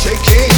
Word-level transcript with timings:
shaking. 0.00 0.49